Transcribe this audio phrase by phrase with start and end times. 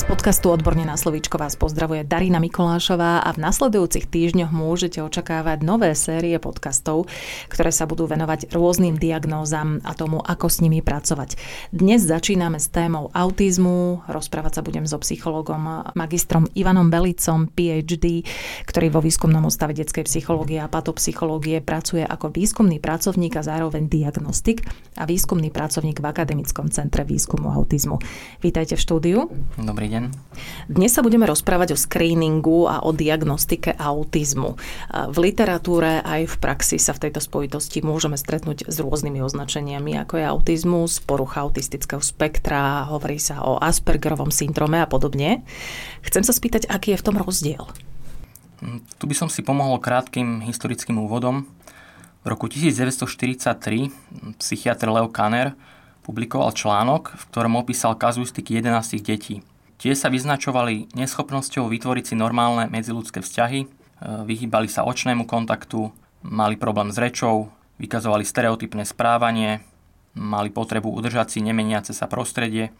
[0.00, 5.60] Z podcastu Odborne na slovíčko vás pozdravuje Darina Mikolášová a v nasledujúcich týždňoch môžete očakávať
[5.60, 7.04] nové série podcastov,
[7.52, 11.36] ktoré sa budú venovať rôznym diagnózam a tomu, ako s nimi pracovať.
[11.68, 14.00] Dnes začíname s témou autizmu.
[14.08, 18.24] Rozprávať sa budem so psychologom magistrom Ivanom Belicom, PhD,
[18.64, 24.64] ktorý vo výskumnom ústave detskej psychológie a patopsychológie pracuje ako výskumný pracovník a zároveň diagnostik
[24.96, 28.00] a výskumný pracovník v Akademickom centre výskumu autizmu.
[28.40, 29.18] Vítajte v štúdiu.
[29.60, 30.70] Dobrý Dobrý deň.
[30.70, 34.54] Dnes sa budeme rozprávať o screeningu a o diagnostike autizmu.
[34.86, 40.22] V literatúre aj v praxi sa v tejto spojitosti môžeme stretnúť s rôznymi označeniami, ako
[40.22, 45.42] je autizmus, porucha autistického spektra, hovorí sa o Aspergerovom syndrome a podobne.
[46.06, 47.66] Chcem sa spýtať, aký je v tom rozdiel?
[48.62, 51.50] Mm, tu by som si pomohol krátkým historickým úvodom.
[52.22, 55.58] V roku 1943 psychiatr Leo Kanner
[56.06, 59.42] publikoval článok, v ktorom opísal kazuistiky 11 detí.
[59.80, 63.66] Tie sa vyznačovali neschopnosťou vytvoriť si normálne medziludské vzťahy, e,
[64.28, 65.88] vyhýbali sa očnému kontaktu,
[66.20, 67.48] mali problém s rečou,
[67.80, 69.64] vykazovali stereotypné správanie,
[70.12, 72.76] mali potrebu udržať si nemeniace sa prostredie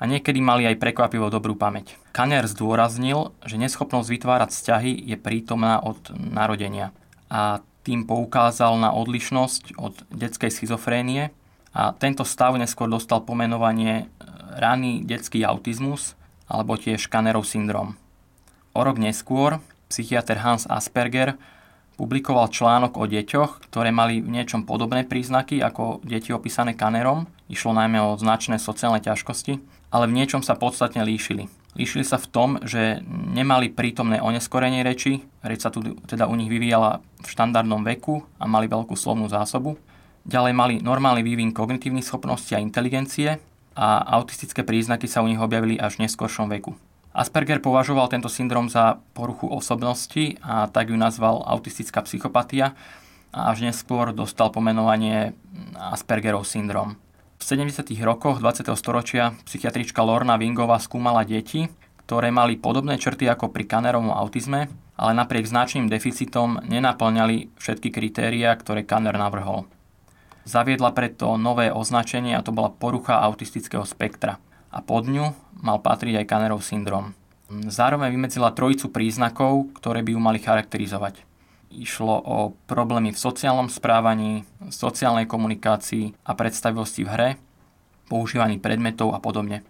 [0.00, 2.00] a niekedy mali aj prekvapivo dobrú pamäť.
[2.16, 6.96] Kanner zdôraznil, že neschopnosť vytvárať vzťahy je prítomná od narodenia
[7.28, 11.36] a tým poukázal na odlišnosť od detskej schizofrénie
[11.74, 14.06] a tento stav neskôr dostal pomenovanie
[14.54, 16.14] raný detský autizmus
[16.46, 17.98] alebo tiež Kannerov syndrom.
[18.74, 19.58] O rok neskôr
[19.90, 21.34] psychiatr Hans Asperger
[21.94, 27.26] publikoval článok o deťoch, ktoré mali v niečom podobné príznaky ako deti opísané Kannerom.
[27.46, 29.62] Išlo najmä o značné sociálne ťažkosti,
[29.94, 31.46] ale v niečom sa podstatne líšili.
[31.74, 36.46] Líšili sa v tom, že nemali prítomné oneskorenie reči, reč sa tu teda u nich
[36.46, 39.74] vyvíjala v štandardnom veku a mali veľkú slovnú zásobu.
[40.24, 43.40] Ďalej mali normálny vývin kognitívnych schopností a inteligencie,
[43.74, 46.78] a autistické príznaky sa u nich objavili až v neskoršom veku.
[47.14, 52.74] Asperger považoval tento syndrom za poruchu osobnosti a tak ju nazval autistická psychopatia
[53.30, 55.34] a až neskôr dostal pomenovanie
[55.78, 56.98] Aspergerov syndrom.
[57.38, 57.86] V 70.
[58.02, 58.66] rokoch 20.
[58.78, 61.70] storočia psychiatrička Lorna Wingová skúmala deti,
[62.06, 68.54] ktoré mali podobné črty ako pri Kannerovom autizme, ale napriek značným deficitom nenaplňali všetky kritériá,
[68.54, 69.66] ktoré Kanner navrhol.
[70.44, 74.36] Zaviedla preto nové označenie a to bola porucha autistického spektra.
[74.68, 75.32] A pod ňu
[75.64, 77.16] mal patriť aj Kannerov syndrom.
[77.48, 81.24] Zároveň vymedzila trojicu príznakov, ktoré by ju mali charakterizovať.
[81.72, 82.36] Išlo o
[82.68, 87.30] problémy v sociálnom správaní, sociálnej komunikácii a predstavivosti v hre,
[88.12, 89.64] používaní predmetov a podobne.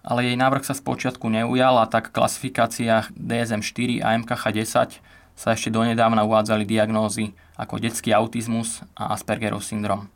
[0.00, 5.00] Ale jej návrh sa spočiatku neujal a tak v klasifikáciách DSM-4 a MKH-10
[5.36, 10.08] sa ešte donedávna uvádzali diagnózy ako detský autizmus a Aspergerov syndrom.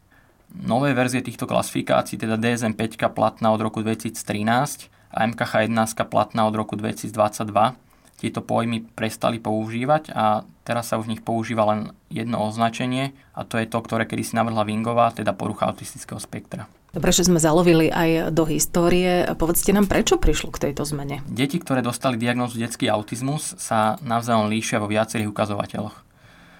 [0.55, 6.79] Nové verzie týchto klasifikácií, teda DSM-5 platná od roku 2013 a MKH-11 platná od roku
[6.79, 7.77] 2022,
[8.15, 13.45] tieto pojmy prestali používať a teraz sa už v nich používa len jedno označenie a
[13.45, 16.71] to je to, ktoré kedy si navrhla Wingová, teda porucha autistického spektra.
[16.95, 19.27] Dobre, že sme zalovili aj do histórie.
[19.35, 21.27] Povedzte nám, prečo prišlo k tejto zmene?
[21.27, 26.04] Deti, ktoré dostali diagnózu detský autizmus, sa navzájom líšia vo viacerých ukazovateľoch.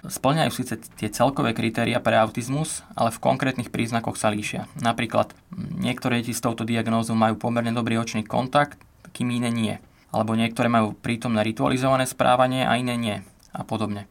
[0.05, 4.69] Splňajú síce tie celkové kritéria pre autizmus, ale v konkrétnych príznakoch sa líšia.
[4.77, 8.77] Napríklad niektoré deti s touto diagnózou majú pomerne dobrý očný kontakt,
[9.17, 9.75] kým iné nie.
[10.13, 13.17] Alebo niektoré majú prítomné ritualizované správanie a iné nie.
[13.51, 14.05] A podobne.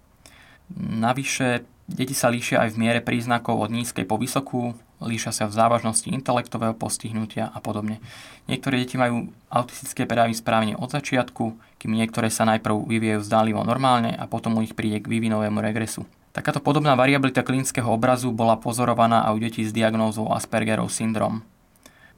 [0.76, 5.56] Navyše, deti sa líšia aj v miere príznakov od nízkej po vysokú, líšia sa v
[5.56, 8.00] závažnosti intelektového postihnutia a podobne.
[8.50, 14.16] Niektoré deti majú autistické prejavy správne od začiatku, kým niektoré sa najprv vyvíjajú zdálivo normálne
[14.16, 16.08] a potom u nich príde k vývinovému regresu.
[16.34, 21.46] Takáto podobná variabilita klinického obrazu bola pozorovaná aj u detí s diagnózou Aspergerov syndrom.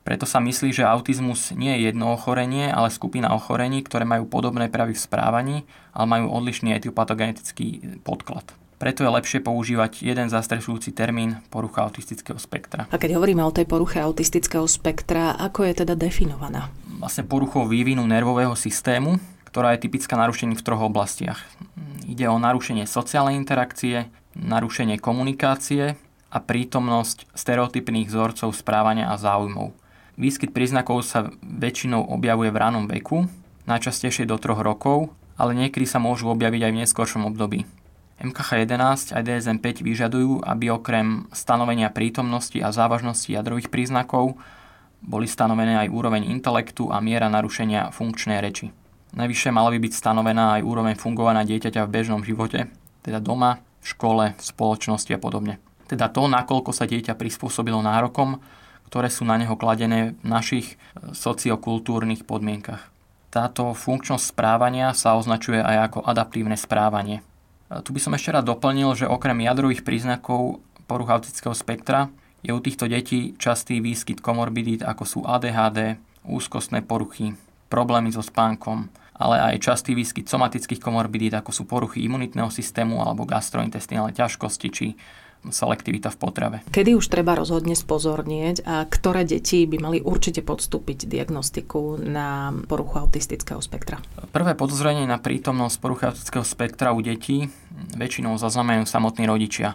[0.07, 4.71] Preto sa myslí, že autizmus nie je jedno ochorenie, ale skupina ochorení, ktoré majú podobné
[4.71, 5.57] pravy v správaní,
[5.91, 8.66] ale majú odlišný etiopatogenetický podklad.
[8.77, 12.85] Preto je lepšie používať jeden zastrešujúci termín porucha autistického spektra.
[12.93, 16.69] A keď hovoríme o tej poruche autistického spektra, ako je teda definovaná?
[17.01, 19.17] Vlastne poruchou vývinu nervového systému,
[19.49, 21.41] ktorá je typická narušení v troch oblastiach.
[22.05, 25.97] Ide o narušenie sociálnej interakcie, narušenie komunikácie
[26.29, 29.73] a prítomnosť stereotypných vzorcov správania a záujmov.
[30.21, 33.25] Výskyt príznakov sa väčšinou objavuje v ranom veku,
[33.65, 35.09] najčastejšie do troch rokov,
[35.41, 37.65] ale niekedy sa môžu objaviť aj v neskoršom období.
[38.17, 44.41] MKH11 a DSM-5 vyžadujú, aby okrem stanovenia prítomnosti a závažnosti jadrových príznakov
[45.05, 48.73] boli stanovené aj úroveň intelektu a miera narušenia funkčnej reči.
[49.13, 52.73] Najvyššie mala by byť stanovená aj úroveň fungovania dieťaťa v bežnom živote,
[53.05, 55.63] teda doma, v škole, v spoločnosti a podobne.
[55.87, 58.43] Teda to, nakoľko sa dieťa prispôsobilo nárokom,
[58.91, 62.91] ktoré sú na neho kladené v našich e, sociokultúrnych podmienkach.
[63.31, 67.23] Táto funkčnosť správania sa označuje aj ako adaptívne správanie.
[67.71, 72.09] E, tu by som ešte rád doplnil, že okrem jadrových príznakov poruch autického spektra
[72.47, 77.35] je u týchto detí častý výskyt komorbidít ako sú ADHD, úzkostné poruchy,
[77.67, 78.87] problémy so spánkom,
[79.19, 84.87] ale aj častý výskyt somatických komorbidít, ako sú poruchy imunitného systému alebo gastrointestinálne ťažkosti či
[85.51, 86.57] selektivita v potrave.
[86.71, 93.03] Kedy už treba rozhodne spozornieť a ktoré deti by mali určite podstúpiť diagnostiku na poruchu
[93.03, 94.03] autistického spektra?
[94.31, 97.51] Prvé podozrenie na prítomnosť poruchy autistického spektra u detí
[97.95, 99.75] väčšinou zaznamenajú samotní rodičia.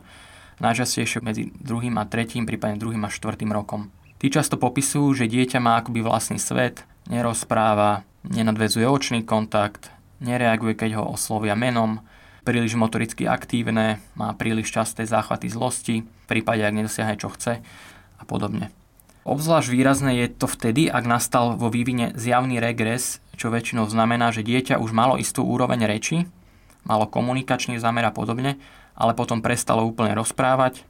[0.61, 3.89] Najčastejšie medzi druhým a tretím, prípadne druhým a štvrtým rokom.
[4.21, 9.89] Tí často popisujú, že dieťa má akoby vlastný svet, nerozpráva, nenadvezuje očný kontakt,
[10.21, 12.05] nereaguje, keď ho oslovia menom,
[12.41, 17.61] príliš motoricky aktívne, má príliš časté záchvaty zlosti, v prípade, ak nedosiahne čo chce
[18.17, 18.73] a podobne.
[19.21, 24.41] Obzvlášť výrazné je to vtedy, ak nastal vo vývine zjavný regres, čo väčšinou znamená, že
[24.41, 26.25] dieťa už malo istú úroveň reči,
[26.81, 28.57] malo komunikačný zámer a podobne,
[28.97, 30.81] ale potom prestalo úplne rozprávať,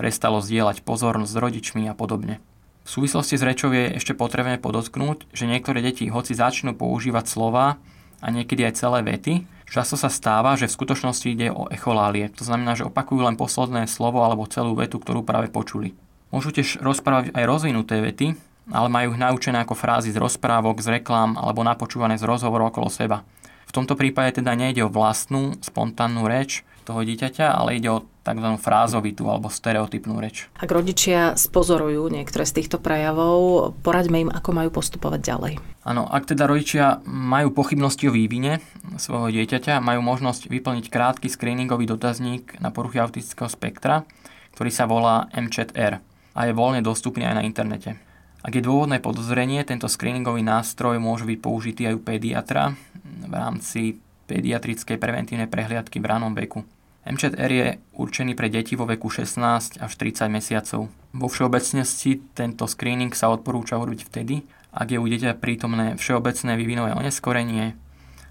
[0.00, 2.40] prestalo zdieľať pozornosť s rodičmi a podobne.
[2.84, 7.80] V súvislosti s rečou je ešte potrebné podotknúť, že niektoré deti, hoci začnú používať slova
[8.20, 9.44] a niekedy aj celé vety,
[9.74, 12.30] často sa stáva, že v skutočnosti ide o echolálie.
[12.38, 15.98] To znamená, že opakujú len posledné slovo alebo celú vetu, ktorú práve počuli.
[16.30, 18.38] Môžu tiež rozprávať aj rozvinuté vety,
[18.70, 22.86] ale majú ich naučené ako frázy z rozprávok, z reklám alebo napočúvané z rozhovorov okolo
[22.86, 23.26] seba.
[23.66, 28.48] V tomto prípade teda nejde o vlastnú, spontánnu reč, toho dieťaťa, ale ide o tzv.
[28.56, 30.48] frázovitú alebo stereotypnú reč.
[30.56, 35.54] Ak rodičia spozorujú niektoré z týchto prejavov, poraďme im, ako majú postupovať ďalej.
[35.84, 38.64] Áno, ak teda rodičia majú pochybnosti o vývine
[38.96, 44.08] svojho dieťaťa, majú možnosť vyplniť krátky screeningový dotazník na poruchy autistického spektra,
[44.56, 46.00] ktorý sa volá MCHR
[46.34, 48.00] a je voľne dostupný aj na internete.
[48.44, 54.00] Ak je dôvodné podozrenie, tento screeningový nástroj môže byť použitý aj u pediatra v rámci
[54.28, 56.64] pediatrickej preventívnej prehliadky v ranom veku.
[57.04, 60.88] MČR je určený pre deti vo veku 16 až 30 mesiacov.
[61.12, 64.40] Vo všeobecnosti tento screening sa odporúča urobiť vtedy,
[64.72, 67.76] ak je u dieťa prítomné všeobecné vývinové oneskorenie,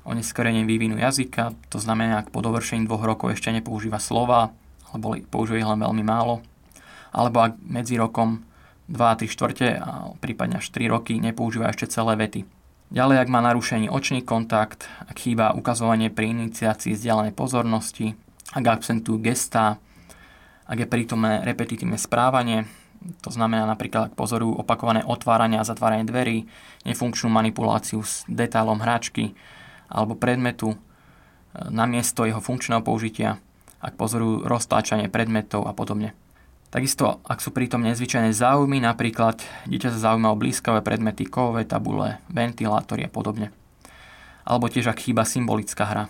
[0.03, 4.51] oneskorenie vývinu jazyka, to znamená, ak po dovršení dvoch rokov ešte nepoužíva slova,
[4.89, 6.41] alebo použije ich len veľmi málo,
[7.13, 8.41] alebo ak medzi rokom
[8.89, 12.43] 2 3 štvrte a prípadne až 3 roky nepoužíva ešte celé vety.
[12.93, 18.13] Ďalej, ak má narušený očný kontakt, ak chýba ukazovanie pri iniciácii vzdialenej pozornosti,
[18.53, 19.81] ak absentujú gestá,
[20.69, 22.69] ak je prítomné repetitívne správanie,
[23.19, 26.47] to znamená napríklad, ak pozorujú opakované otváranie a zatváranie dverí,
[26.88, 29.35] nefunkčnú manipuláciu s detailom hračky
[29.91, 30.77] alebo predmetu e,
[31.67, 33.44] namiesto jeho funkčného použitia,
[33.83, 36.15] ak pozorujú roztáčanie predmetov a podobne.
[36.71, 42.17] Takisto, ak sú pritom nezvyčajné záujmy, napríklad dieťa sa zaujíma o blízkavé predmety, kovové tabule,
[42.33, 43.53] ventilátory a podobne.
[44.41, 46.03] Alebo tiež, ak chýba symbolická hra.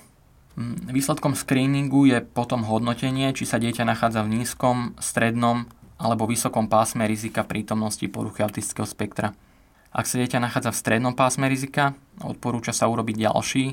[0.59, 5.65] Výsledkom screeningu je potom hodnotenie, či sa dieťa nachádza v nízkom, strednom
[5.97, 9.33] alebo vysokom pásme rizika prítomnosti poruchy autistického spektra.
[9.89, 13.65] Ak sa dieťa nachádza v strednom pásme rizika, odporúča sa urobiť ďalší,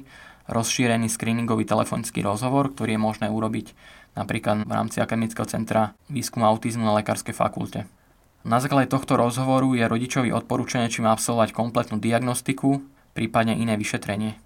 [0.48, 3.76] rozšírený screeningový telefonický rozhovor, ktorý je možné urobiť
[4.16, 7.84] napríklad v rámci Akademického centra výskumu autizmu na Lekárskej fakulte.
[8.40, 12.80] Na základe tohto rozhovoru je rodičovi odporúčané, či má absolvovať kompletnú diagnostiku,
[13.12, 14.40] prípadne iné vyšetrenie.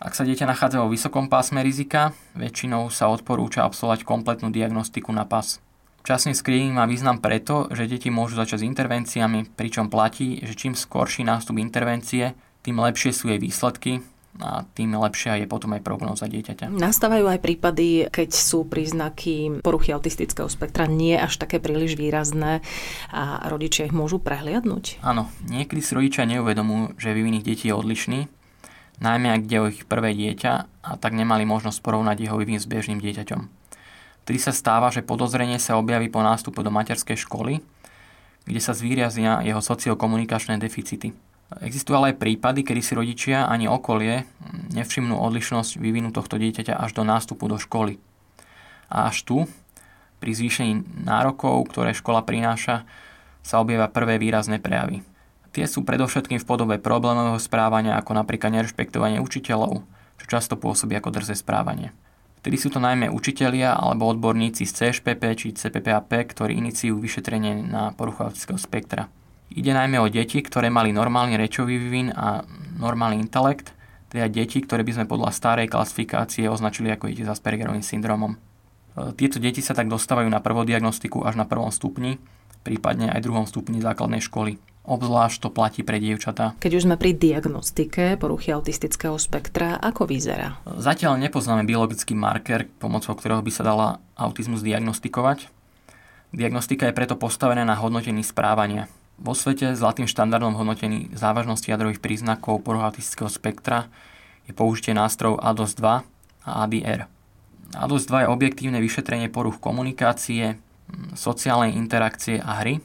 [0.00, 5.28] Ak sa dieťa nachádza vo vysokom pásme rizika, väčšinou sa odporúča absolvovať kompletnú diagnostiku na
[5.28, 5.60] pas.
[6.08, 10.72] Časný screening má význam preto, že deti môžu začať s intervenciami, pričom platí, že čím
[10.72, 12.32] skorší nástup intervencie,
[12.64, 14.00] tým lepšie sú jej výsledky
[14.40, 16.72] a tým lepšia je potom aj prognóza dieťaťa.
[16.72, 22.64] Nastávajú aj prípady, keď sú príznaky poruchy autistického spektra nie až také príliš výrazné
[23.12, 25.04] a rodičia ich môžu prehliadnúť?
[25.04, 28.39] Áno, niekedy si rodičia neuvedomujú, že vývin ich detí je odlišný
[29.00, 30.52] najmä ak ide o ich prvé dieťa
[30.84, 33.40] a tak nemali možnosť porovnať jeho vývin s bežným dieťaťom.
[34.24, 37.64] Vtedy sa stáva, že podozrenie sa objaví po nástupu do materskej školy,
[38.44, 41.16] kde sa zvýrazia jeho sociokomunikačné deficity.
[41.58, 44.22] Existujú ale aj prípady, kedy si rodičia ani okolie
[44.70, 47.98] nevšimnú odlišnosť vývinu tohto dieťaťa až do nástupu do školy.
[48.86, 49.36] A až tu,
[50.22, 52.86] pri zvýšení nárokov, ktoré škola prináša,
[53.42, 55.02] sa objavia prvé výrazné prejavy.
[55.50, 59.82] Tie sú predovšetkým v podobe problémového správania, ako napríklad nerešpektovanie učiteľov,
[60.22, 61.90] čo často pôsobí ako drze správanie.
[62.40, 67.92] Vtedy sú to najmä učitelia alebo odborníci z CŠPP či CPPAP, ktorí iniciujú vyšetrenie na
[67.92, 69.12] poruchu autického spektra.
[69.50, 72.46] Ide najmä o deti, ktoré mali normálny rečový vývin a
[72.78, 73.74] normálny intelekt,
[74.08, 78.34] teda deti, ktoré by sme podľa starej klasifikácie označili ako deti s Aspergerovým syndromom.
[78.34, 78.38] E,
[79.18, 82.22] tieto deti sa tak dostávajú na prvodiagnostiku až na prvom stupni,
[82.62, 84.56] prípadne aj druhom stupni základnej školy.
[84.90, 86.58] Obzvlášť to platí pre dievčatá.
[86.58, 90.58] Keď už sme pri diagnostike poruchy autistického spektra, ako vyzerá?
[90.66, 95.46] Zatiaľ nepoznáme biologický marker, pomocou ktorého by sa dala autizmus diagnostikovať.
[96.34, 98.90] Diagnostika je preto postavená na hodnotení správania.
[99.14, 103.86] Vo svete zlatým štandardom hodnotení závažnosti jadrových príznakov poruchatistického spektra
[104.50, 106.02] je použitie nástrojov ADOS 2
[106.42, 107.06] a ADR.
[107.78, 110.58] ADOS 2 je objektívne vyšetrenie poruch komunikácie,
[111.14, 112.82] sociálnej interakcie a hry,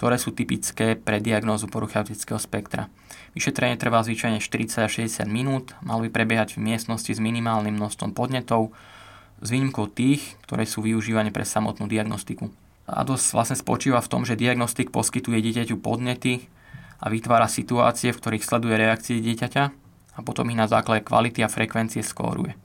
[0.00, 2.88] ktoré sú typické pre diagnózu poruchy autistického spektra.
[3.36, 8.16] Vyšetrenie trvá zvyčajne 40 až 60 minút, malo by prebiehať v miestnosti s minimálnym množstvom
[8.16, 8.72] podnetov,
[9.44, 12.48] s výnimkou tých, ktoré sú využívané pre samotnú diagnostiku.
[12.88, 16.48] A dosť vlastne spočíva v tom, že diagnostik poskytuje dieťaťu podnety
[16.96, 19.64] a vytvára situácie, v ktorých sleduje reakcie dieťaťa
[20.16, 22.56] a potom ich na základe kvality a frekvencie skóruje.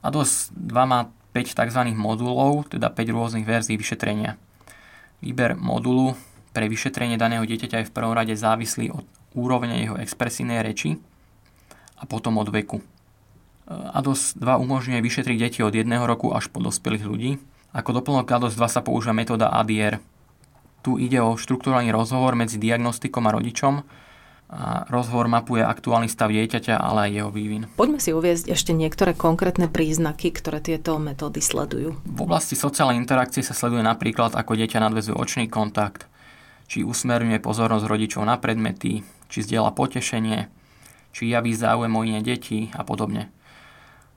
[0.00, 1.92] ADOS 2 má 5 tzv.
[1.92, 4.40] modulov, teda 5 rôznych verzií vyšetrenia.
[5.20, 6.16] Výber modulu
[6.60, 11.00] pre vyšetrenie daného dieťaťa je v prvom rade závislý od úrovne jeho expresívnej reči
[11.96, 12.84] a potom od veku.
[13.64, 17.32] ADOS 2 umožňuje vyšetriť deti od 1 roku až po dospelých ľudí
[17.72, 20.02] ako doplnok ADOS 2 sa používa metóda ADR.
[20.82, 23.74] Tu ide o štruktúrálny rozhovor medzi diagnostikom a rodičom,
[24.50, 27.62] a rozhovor mapuje aktuálny stav dieťaťa, ale aj jeho vývin.
[27.78, 31.94] Poďme si uviezť ešte niektoré konkrétne príznaky, ktoré tieto metódy sledujú.
[32.02, 36.09] V oblasti sociálnej interakcie sa sleduje napríklad, ako dieťa nadvezuje očný kontakt,
[36.70, 40.46] či usmerňuje pozornosť rodičov na predmety, či zdieľa potešenie,
[41.10, 43.34] či javí záujem o iné deti a podobne.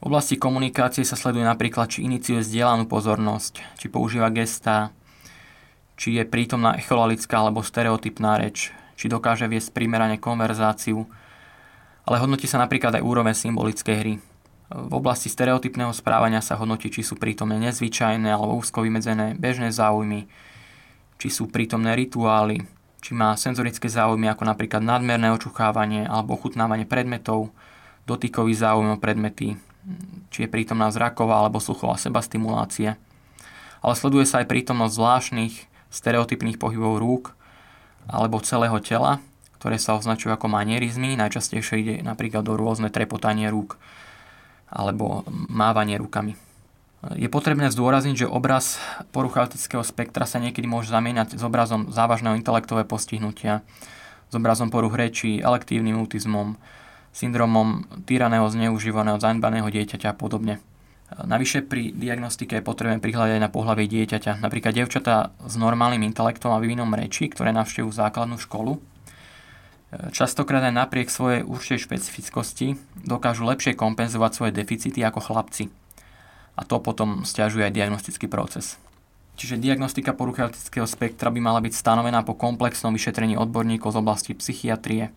[0.06, 4.94] V oblasti komunikácie sa sleduje napríklad, či iniciuje zdieľanú pozornosť, či používa gesta,
[5.98, 8.70] či je prítomná echolalická alebo stereotypná reč,
[9.02, 11.10] či dokáže viesť primerane konverzáciu,
[12.06, 14.14] ale hodnotí sa napríklad aj úroveň symbolickej hry.
[14.70, 20.30] V oblasti stereotypného správania sa hodnotí, či sú prítomné nezvyčajné alebo úzko vymedzené bežné záujmy,
[21.24, 22.68] či sú prítomné rituály,
[23.00, 27.48] či má senzorické záujmy ako napríklad nadmerné očuchávanie alebo ochutnávanie predmetov,
[28.04, 29.56] dotykový záujem o predmety,
[30.28, 33.00] či je prítomná zraková alebo sluchová sebastimulácia.
[33.80, 35.54] Ale sleduje sa aj prítomnosť zvláštnych
[35.96, 37.24] stereotypných pohybov rúk
[38.04, 39.24] alebo celého tela,
[39.64, 41.16] ktoré sa označujú ako manierizmy.
[41.16, 43.80] Najčastejšie ide napríklad o rôzne trepotanie rúk
[44.68, 46.36] alebo mávanie rukami.
[47.04, 48.80] Je potrebné zdôrazniť, že obraz
[49.12, 53.60] poruchautického spektra sa niekedy môže zamieňať s obrazom závažného intelektového postihnutia,
[54.32, 56.56] s obrazom poruch rečí, elektívnym autizmom,
[57.12, 60.64] syndromom týraného, zneužívaného, zanedbaného dieťaťa a podobne.
[61.14, 64.40] Navyše pri diagnostike je potrebné prihľadať na pohľavie dieťaťa.
[64.40, 68.80] Napríklad devčatá s normálnym intelektom a vývinom reči, ktoré navštevujú základnú školu,
[70.10, 75.70] častokrát aj napriek svojej určitej špecifickosti dokážu lepšie kompenzovať svoje deficity ako chlapci.
[76.54, 78.78] A to potom stiažuje aj diagnostický proces.
[79.34, 84.32] Čiže diagnostika poruchy autistického spektra by mala byť stanovená po komplexnom vyšetrení odborníkov z oblasti
[84.38, 85.10] psychiatrie,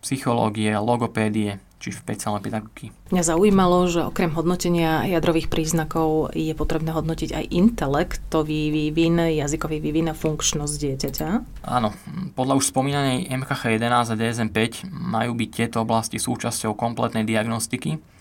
[0.00, 2.90] psychológie, logopédie či špeciálne pedagogiky.
[3.14, 10.10] Mňa zaujímalo, že okrem hodnotenia jadrových príznakov je potrebné hodnotiť aj intelektový vývin, jazykový vývin
[10.10, 11.28] a funkčnosť dieťaťa.
[11.70, 11.94] Áno,
[12.34, 18.17] podľa už spomínanej MKH 11 a DSM 5 majú byť tieto oblasti súčasťou kompletnej diagnostiky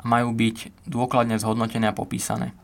[0.00, 2.56] a majú byť dôkladne zhodnotené a popísané.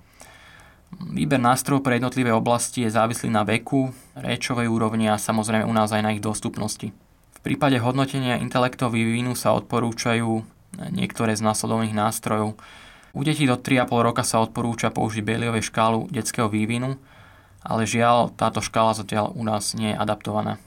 [0.97, 5.93] Výber nástrojov pre jednotlivé oblasti je závislý na veku, rečovej úrovni a samozrejme u nás
[5.93, 6.95] aj na ich dostupnosti
[7.47, 10.43] prípade hodnotenia intelektov vývinu sa odporúčajú
[10.91, 12.59] niektoré z následovných nástrojov.
[13.15, 16.99] U detí do 3,5 roka sa odporúča použiť Baileyovej škálu detského vývinu,
[17.63, 20.59] ale žiaľ, táto škála zatiaľ u nás nie je adaptovaná.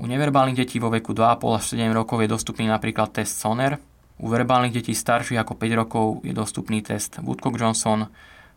[0.00, 3.76] U neverbálnych detí vo veku 2,5 až 7 rokov je dostupný napríklad test SONER,
[4.16, 8.08] u verbálnych detí starších ako 5 rokov je dostupný test Woodcock-Johnson,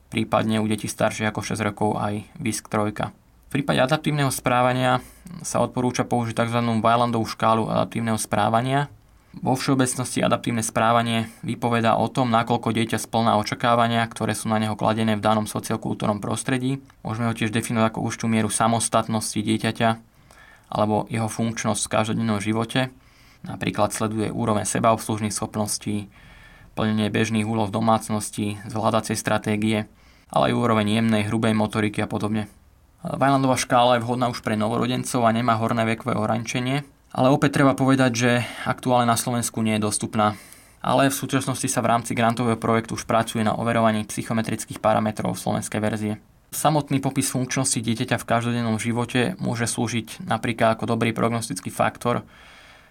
[0.07, 3.11] prípadne u detí starších ako 6 rokov aj VISC 3.
[3.49, 5.01] V prípade adaptívneho správania
[5.41, 6.59] sa odporúča použiť tzv.
[6.61, 8.93] Weilandovú škálu adaptívneho správania.
[9.29, 14.73] Vo všeobecnosti adaptívne správanie vypovedá o tom, nakoľko dieťa splná očakávania, ktoré sú na neho
[14.73, 16.81] kladené v danom sociokultúrnom prostredí.
[17.05, 19.89] Môžeme ho tiež definovať ako určitú mieru samostatnosti dieťaťa
[20.69, 22.93] alebo jeho funkčnosť v každodennom živote.
[23.43, 26.11] Napríklad sleduje úroveň sebaobslužných schopností,
[26.75, 29.87] plnenie bežných úloh v domácnosti, zvládacie stratégie,
[30.31, 32.51] ale aj úroveň jemnej, hrubej motoriky a podobne.
[32.99, 36.83] Vajlandová škála je vhodná už pre novorodencov a nemá horné vekové ohraničenie,
[37.15, 38.31] ale opäť treba povedať, že
[38.67, 40.35] aktuálne na Slovensku nie je dostupná.
[40.79, 45.79] Ale v súčasnosti sa v rámci grantového projektu už pracuje na overovaní psychometrických parametrov slovenskej
[45.79, 46.13] verzie.
[46.55, 52.23] Samotný popis funkčnosti dieťaťa v každodennom živote môže slúžiť napríklad ako dobrý prognostický faktor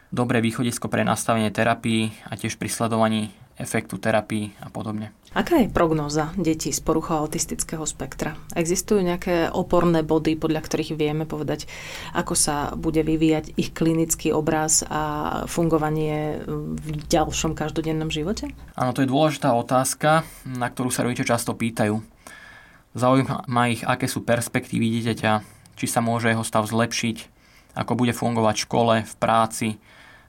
[0.08, 5.10] dobré východisko pre nastavenie terapii a tiež pri sledovaní efektu terapii a podobne.
[5.34, 8.38] Aká je prognóza detí s poruchou autistického spektra?
[8.56, 11.68] Existujú nejaké oporné body, podľa ktorých vieme povedať,
[12.14, 18.48] ako sa bude vyvíjať ich klinický obraz a fungovanie v ďalšom každodennom živote?
[18.78, 22.00] Áno, to je dôležitá otázka, na ktorú sa rodičia často pýtajú.
[22.96, 25.32] Zaujíma ich, aké sú perspektívy dieťaťa,
[25.76, 27.16] či sa môže jeho stav zlepšiť,
[27.76, 29.76] ako bude fungovať v škole, v práci,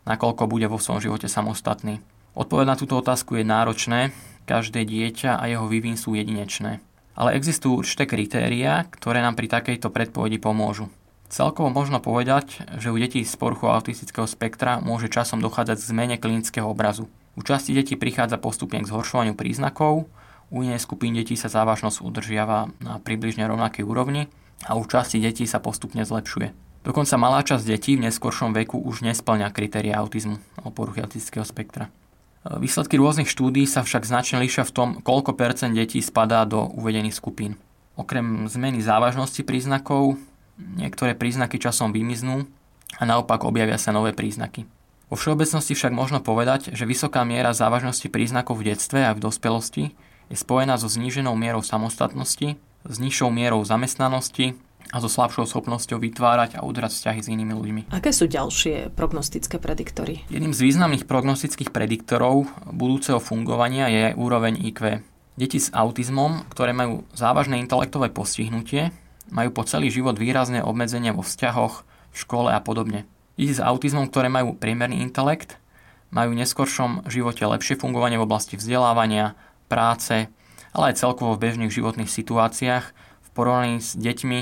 [0.08, 2.00] nakoľko bude vo svojom živote samostatný.
[2.38, 4.16] Odpoveď na túto otázku je náročné,
[4.46, 6.80] každé dieťa a jeho vývin sú jedinečné.
[7.20, 10.88] Ale existujú určité kritériá, ktoré nám pri takejto predpovedi pomôžu.
[11.30, 16.16] Celkovo možno povedať, že u detí s poruchou autistického spektra môže časom dochádzať k zmene
[16.18, 17.06] klinického obrazu.
[17.38, 20.10] U časti detí prichádza postupne k zhoršovaniu príznakov,
[20.50, 24.26] u inej skupín detí sa závažnosť udržiava na približne rovnakej úrovni
[24.66, 26.69] a u časti detí sa postupne zlepšuje.
[26.80, 31.92] Dokonca malá časť detí v neskoršom veku už nesplňa kritéria autizmu alebo poruchy autistického spektra.
[32.40, 37.20] Výsledky rôznych štúdí sa však značne líšia v tom, koľko percent detí spadá do uvedených
[37.20, 37.60] skupín.
[38.00, 40.16] Okrem zmeny závažnosti príznakov,
[40.56, 42.48] niektoré príznaky časom vymiznú
[42.96, 44.64] a naopak objavia sa nové príznaky.
[45.12, 49.92] Vo všeobecnosti však možno povedať, že vysoká miera závažnosti príznakov v detstve a v dospelosti
[50.32, 52.56] je spojená so zníženou mierou samostatnosti,
[52.88, 54.56] s nižšou mierou zamestnanosti
[54.90, 57.82] a so slabšou schopnosťou vytvárať a udržať vzťahy s inými ľuďmi.
[57.94, 60.26] Aké sú ďalšie prognostické prediktory?
[60.34, 65.06] Jedným z významných prognostických prediktorov budúceho fungovania je úroveň IQ.
[65.38, 68.90] Deti s autizmom, ktoré majú závažné intelektové postihnutie,
[69.30, 73.06] majú po celý život výrazné obmedzenia vo vzťahoch, v škole a podobne.
[73.38, 75.62] Deti s autizmom, ktoré majú priemerný intelekt,
[76.10, 79.38] majú v neskoršom živote lepšie fungovanie v oblasti vzdelávania,
[79.70, 80.28] práce,
[80.74, 82.86] ale aj celkovo v bežných životných situáciách
[83.22, 84.40] v porovnaní s deťmi,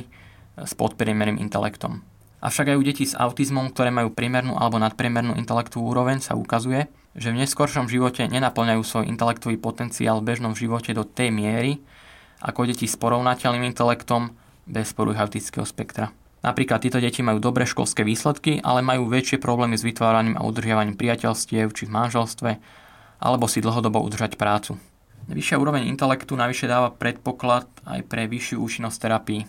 [0.57, 2.01] s podpriemerným intelektom.
[2.37, 6.85] Avšak aj u detí s autizmom, ktoré majú priemernú alebo nadpriemernú intelektovú úroveň, sa ukazuje,
[7.17, 11.81] že v neskoršom živote nenaplňajú svoj intelektový potenciál v bežnom živote do tej miery,
[12.37, 14.37] ako deti s porovnateľným intelektom
[14.69, 16.13] bez poruchy autistického spektra.
[16.45, 20.93] Napríklad títo deti majú dobré školské výsledky, ale majú väčšie problémy s vytváraním a udržiavaním
[20.93, 22.51] priateľstiev či v manželstve,
[23.17, 24.77] alebo si dlhodobo udržať prácu.
[25.27, 29.41] Vyššia úroveň intelektu navyše dáva predpoklad aj pre vyššiu účinnosť terapii.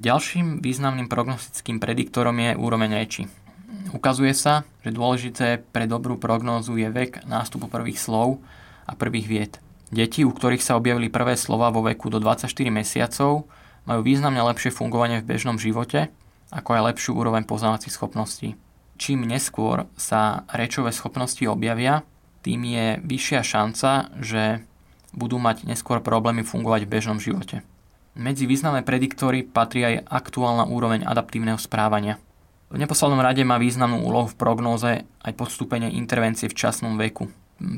[0.00, 3.28] Ďalším významným prognostickým prediktorom je úroveň reči.
[3.92, 8.40] Ukazuje sa, že dôležité pre dobrú prognózu je vek nástupu prvých slov
[8.88, 9.52] a prvých vied.
[9.92, 13.44] Deti, u ktorých sa objavili prvé slova vo veku do 24 mesiacov,
[13.84, 16.08] majú významne lepšie fungovanie v bežnom živote,
[16.48, 18.56] ako aj lepšiu úroveň poznávacích schopností.
[18.96, 22.08] Čím neskôr sa rečové schopnosti objavia,
[22.40, 24.64] tým je vyššia šanca, že
[25.12, 27.60] budú mať neskôr problémy fungovať v bežnom živote.
[28.18, 32.18] Medzi významné prediktory patrí aj aktuálna úroveň adaptívneho správania.
[32.70, 37.30] V neposlednom rade má významnú úlohu v prognóze aj podstúpenie intervencie v časnom veku.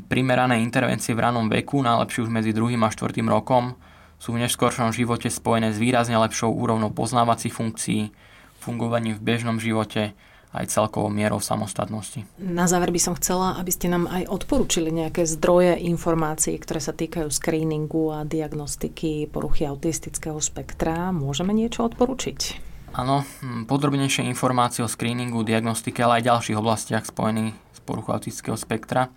[0.09, 2.77] Primerané intervencie v ranom veku, najlepšie už medzi 2.
[2.81, 3.21] a 4.
[3.29, 3.77] rokom,
[4.16, 8.14] sú v neskôršom živote spojené s výrazne lepšou úrovnou poznávacích funkcií,
[8.57, 10.16] fungovaním v bežnom živote,
[10.53, 12.29] aj celkovou mierou samostatnosti.
[12.37, 16.93] Na záver by som chcela, aby ste nám aj odporúčili nejaké zdroje informácií, ktoré sa
[16.93, 21.09] týkajú screeningu a diagnostiky poruchy autistického spektra.
[21.11, 22.71] Môžeme niečo odporučiť?
[22.93, 23.25] Áno,
[23.65, 29.09] podrobnejšie informácie o screeningu, diagnostike, ale aj ďalších oblastiach spojených s poruchou autistického spektra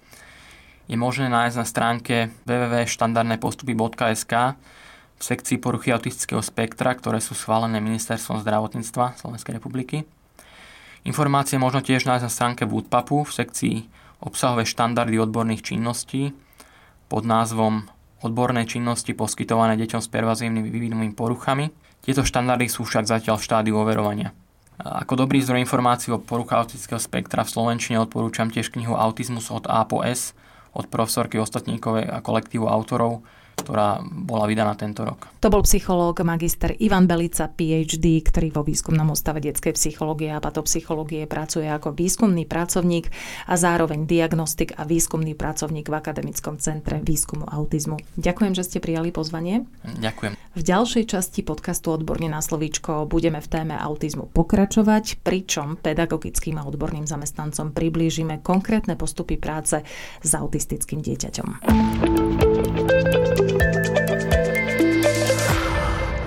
[0.88, 4.34] je možné nájsť na stránke www.štandardnepostupy.sk
[5.16, 10.06] v sekcii poruchy autistického spektra, ktoré sú schválené Ministerstvom zdravotníctva Slovenskej republiky.
[11.06, 13.76] Informácie možno tiež nájsť na stránke Woodpapu v sekcii
[14.26, 16.34] obsahové štandardy odborných činností
[17.06, 17.86] pod názvom
[18.26, 21.70] Odborné činnosti poskytované deťom s pervazívnymi vývinovými poruchami.
[22.02, 24.34] Tieto štandardy sú však zatiaľ v štádiu overovania.
[24.82, 29.70] Ako dobrý zdroj informácií o poruchách autistického spektra v Slovenčine odporúčam tiež knihu Autizmus od
[29.70, 30.34] A po S
[30.74, 33.22] od profesorky Ostatníkovej a kolektívu autorov
[33.66, 35.26] ktorá bola vydaná tento rok.
[35.42, 41.26] To bol psychológ magister Ivan Belica, PhD, ktorý vo výskumnom ústave detskej psychológie a patopsychológie
[41.26, 43.10] pracuje ako výskumný pracovník
[43.50, 47.98] a zároveň diagnostik a výskumný pracovník v Akademickom centre výskumu autizmu.
[48.22, 49.66] Ďakujem, že ste prijali pozvanie.
[49.82, 50.38] Ďakujem.
[50.56, 56.64] V ďalšej časti podcastu Odborne na slovíčko budeme v téme autizmu pokračovať, pričom pedagogickým a
[56.64, 59.84] odborným zamestnancom priblížime konkrétne postupy práce
[60.24, 61.48] s autistickým dieťaťom.